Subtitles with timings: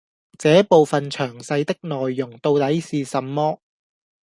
[0.39, 3.59] 這部分詳細的內容到底是什麼